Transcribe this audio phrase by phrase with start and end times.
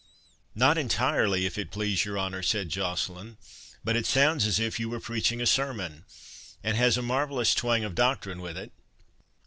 [0.55, 3.37] "Not entirely, if it please your honour," said Joceline;
[3.83, 6.05] "but it sounds as if you were preaching a sermon,
[6.63, 8.71] and has a marvellous twang of doctrine with it."